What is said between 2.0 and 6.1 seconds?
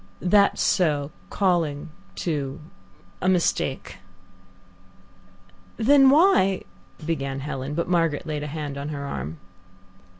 too a mistake." "Then